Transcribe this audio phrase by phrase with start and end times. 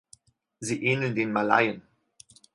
[0.59, 1.83] Sie ähneln den Malaien.